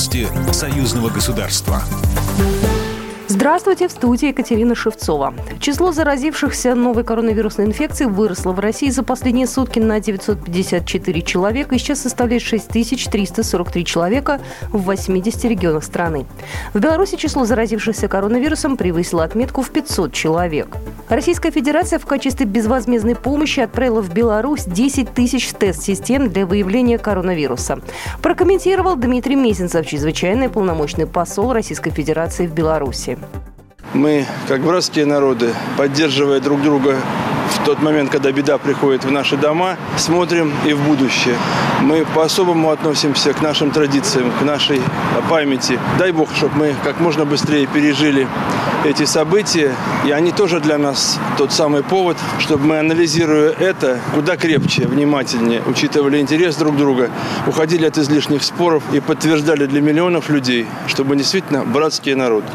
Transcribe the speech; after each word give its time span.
Новости 0.00 0.26
союзного 0.54 1.10
государства. 1.10 1.82
Здравствуйте, 3.40 3.88
в 3.88 3.90
студии 3.90 4.28
Екатерина 4.28 4.74
Шевцова. 4.74 5.32
Число 5.60 5.92
заразившихся 5.92 6.74
новой 6.74 7.04
коронавирусной 7.04 7.68
инфекцией 7.68 8.10
выросло 8.10 8.52
в 8.52 8.58
России 8.58 8.90
за 8.90 9.02
последние 9.02 9.46
сутки 9.46 9.78
на 9.78 9.98
954 9.98 11.22
человека 11.22 11.74
и 11.74 11.78
сейчас 11.78 12.00
составляет 12.00 12.42
6343 12.42 13.84
человека 13.86 14.42
в 14.68 14.82
80 14.82 15.42
регионах 15.46 15.84
страны. 15.84 16.26
В 16.74 16.80
Беларуси 16.80 17.16
число 17.16 17.46
заразившихся 17.46 18.08
коронавирусом 18.08 18.76
превысило 18.76 19.24
отметку 19.24 19.62
в 19.62 19.70
500 19.70 20.12
человек. 20.12 20.76
Российская 21.08 21.50
Федерация 21.50 21.98
в 21.98 22.04
качестве 22.04 22.44
безвозмездной 22.44 23.16
помощи 23.16 23.60
отправила 23.60 24.02
в 24.02 24.12
Беларусь 24.12 24.64
10 24.64 25.14
тысяч 25.14 25.48
тест-систем 25.54 26.28
для 26.28 26.44
выявления 26.44 26.98
коронавируса. 26.98 27.80
Прокомментировал 28.20 28.96
Дмитрий 28.96 29.36
Месенцев, 29.36 29.86
чрезвычайный 29.86 30.50
полномочный 30.50 31.06
посол 31.06 31.54
Российской 31.54 31.90
Федерации 31.90 32.46
в 32.46 32.52
Беларуси. 32.52 33.18
Мы, 33.92 34.24
как 34.46 34.60
братские 34.62 35.04
народы, 35.04 35.52
поддерживая 35.76 36.38
друг 36.38 36.62
друга 36.62 36.96
в 37.50 37.64
тот 37.64 37.82
момент, 37.82 38.10
когда 38.10 38.30
беда 38.30 38.56
приходит 38.56 39.04
в 39.04 39.10
наши 39.10 39.36
дома, 39.36 39.76
смотрим 39.96 40.52
и 40.64 40.72
в 40.72 40.80
будущее. 40.86 41.34
Мы 41.80 42.06
по-особому 42.14 42.70
относимся 42.70 43.32
к 43.32 43.42
нашим 43.42 43.72
традициям, 43.72 44.30
к 44.38 44.42
нашей 44.42 44.80
памяти. 45.28 45.78
Дай 45.98 46.12
Бог, 46.12 46.28
чтобы 46.36 46.56
мы 46.56 46.74
как 46.84 47.00
можно 47.00 47.24
быстрее 47.24 47.66
пережили 47.66 48.28
эти 48.84 49.04
события. 49.04 49.74
И 50.06 50.12
они 50.12 50.30
тоже 50.30 50.60
для 50.60 50.78
нас 50.78 51.18
тот 51.36 51.52
самый 51.52 51.82
повод, 51.82 52.16
чтобы 52.38 52.64
мы, 52.64 52.78
анализируя 52.78 53.50
это, 53.58 53.98
куда 54.14 54.36
крепче, 54.36 54.86
внимательнее, 54.86 55.62
учитывали 55.66 56.18
интерес 56.20 56.54
друг 56.54 56.76
друга, 56.76 57.10
уходили 57.48 57.86
от 57.86 57.98
излишних 57.98 58.44
споров 58.44 58.84
и 58.92 59.00
подтверждали 59.00 59.66
для 59.66 59.80
миллионов 59.80 60.30
людей, 60.30 60.66
чтобы 60.86 61.16
действительно 61.16 61.64
братские 61.64 62.14
народы. 62.14 62.46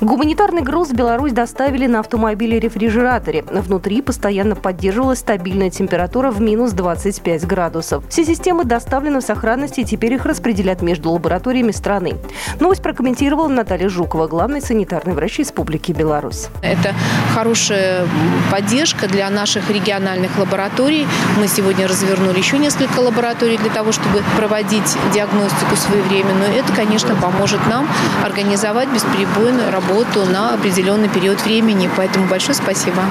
Гуманитарный 0.00 0.62
груз 0.62 0.88
в 0.88 0.94
Беларусь 0.94 1.32
доставили 1.32 1.86
на 1.86 2.00
автомобиле-рефрижераторе. 2.00 3.42
Внутри 3.42 4.00
постоянно 4.00 4.56
поддерживалась 4.56 5.18
стабильная 5.18 5.68
температура 5.68 6.30
в 6.30 6.40
минус 6.40 6.72
25 6.72 7.46
градусов. 7.46 8.02
Все 8.08 8.24
системы 8.24 8.64
доставлены 8.64 9.20
в 9.20 9.22
сохранности 9.22 9.80
и 9.80 9.84
теперь 9.84 10.14
их 10.14 10.24
распределят 10.24 10.80
между 10.80 11.10
лабораториями 11.10 11.72
страны. 11.72 12.14
Новость 12.60 12.82
прокомментировала 12.82 13.48
Наталья 13.48 13.90
Жукова, 13.90 14.26
главный 14.26 14.62
санитарный 14.62 15.12
врач 15.12 15.38
Республики 15.38 15.92
Беларусь. 15.92 16.46
Это 16.62 16.94
хорошая 17.34 18.06
поддержка 18.50 19.06
для 19.06 19.28
наших 19.28 19.68
региональных 19.68 20.38
лабораторий. 20.38 21.06
Мы 21.38 21.46
сегодня 21.46 21.86
развернули 21.86 22.38
еще 22.38 22.56
несколько 22.56 23.00
лабораторий 23.00 23.58
для 23.58 23.70
того, 23.70 23.92
чтобы 23.92 24.22
проводить 24.38 24.96
диагностику 25.12 25.76
своевременную. 25.76 26.52
Это, 26.54 26.72
конечно, 26.72 27.14
поможет 27.16 27.60
нам 27.68 27.86
организовать 28.24 28.88
бесперебойную 28.88 29.70
работу 29.70 29.89
работу 29.90 30.24
на 30.24 30.54
определенный 30.54 31.08
период 31.08 31.42
времени. 31.44 31.90
Поэтому 31.96 32.28
большое 32.28 32.54
спасибо. 32.54 33.02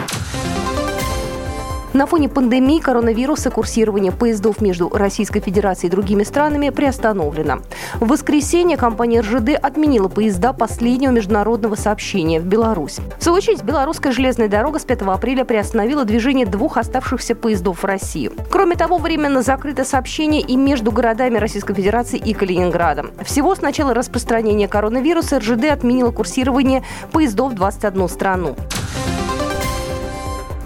На 2.00 2.05
фоне 2.05 2.30
пандемии 2.30 2.80
коронавируса 2.80 3.52
курсирование 3.52 4.14
поездов 4.14 4.61
между 4.61 4.88
Российской 4.88 5.42
Федерацией 5.42 5.89
и 5.89 5.92
другими 5.92 6.23
странами 6.23 6.69
приостановлено. 6.69 7.59
В 7.95 8.08
воскресенье 8.08 8.78
компания 8.78 9.19
РЖД 9.19 9.61
отменила 9.61 10.08
поезда 10.08 10.53
последнего 10.53 11.11
международного 11.11 11.75
сообщения 11.75 12.39
в 12.39 12.45
Беларусь. 12.45 13.00
В 13.19 13.22
свою 13.22 13.36
очередь, 13.39 13.64
Белорусская 13.64 14.14
железная 14.14 14.47
дорога 14.47 14.80
с 14.80 14.86
5 14.86 15.02
апреля 15.02 15.44
приостановила 15.44 16.06
движение 16.06 16.45
двух 16.45 16.78
оставшихся 16.78 17.36
поездов 17.36 17.83
в 17.83 17.86
Россию. 17.86 18.31
Кроме 18.50 18.78
того, 18.78 18.97
временно 18.97 19.41
закрыто 19.41 19.84
сообщение 19.84 20.41
и 20.41 20.56
между 20.56 20.94
городами 20.94 21.38
Российской 21.38 21.73
Федерации 21.73 22.17
и 22.17 22.34
Калининградом. 22.34 23.11
Всего 23.25 23.53
с 23.53 23.61
начала 23.61 23.94
распространения 23.94 24.69
коронавируса 24.69 25.39
РЖД 25.39 25.66
отменила 25.66 26.11
курсирование 26.11 26.81
поездов 27.11 27.52
в 27.52 27.56
21 27.56 28.07
страну. 28.07 28.56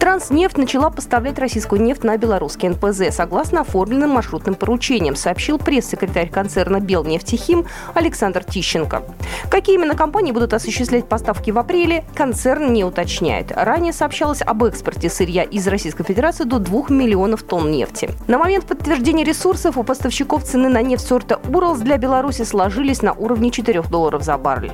Транснефть 0.04 0.58
начала 0.58 0.90
поставлять 0.90 1.40
российскую 1.40 1.82
нефть 1.82 2.04
на 2.04 2.18
белорусский 2.18 2.68
НПЗ 2.68 3.16
согласно 3.16 3.62
оформленным 3.62 4.10
маршрутным 4.10 4.54
поручениям, 4.54 5.16
сообщил 5.16 5.58
пресс-секретарь 5.58 6.30
концерна 6.30 6.82
«Белнефтехим» 6.82 7.66
Александр 7.94 8.44
Тищенко. 8.44 9.04
Какие 9.50 9.76
именно 9.76 9.96
компании 9.96 10.34
будут 10.34 10.54
осуществлять 10.54 11.08
поставки 11.08 11.52
в 11.52 11.58
апреле, 11.58 12.04
концерн 12.16 12.74
не 12.74 12.84
уточняет. 12.84 13.54
Ранее 13.56 13.94
сообщалось 13.94 14.42
об 14.42 14.66
экспорте 14.66 15.10
сырья 15.10 15.44
из 15.44 15.66
Российской 15.70 16.04
Федерации 16.04 16.44
до 16.44 16.60
2 16.60 16.90
миллионов 16.90 17.44
тонн 17.44 17.72
нефти. 17.72 18.10
На 18.28 18.38
момент 18.38 18.66
подтверждения 18.66 19.24
ресурсов 19.24 19.78
у 19.78 19.84
поставщиков 19.84 20.44
цены 20.44 20.68
на 20.68 20.82
нефть 20.82 21.08
сорта 21.08 21.40
«Уралс» 21.48 21.80
для 21.80 21.98
Беларуси 21.98 22.44
сложились 22.44 23.02
на 23.04 23.14
уровне 23.14 23.52
4 23.52 23.84
долларов 23.84 24.22
за 24.24 24.38
баррель. 24.38 24.74